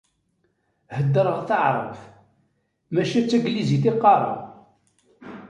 [0.97, 2.01] Heddreɣ taεrabt,
[2.93, 4.39] maca d taglizit i qqareɣ.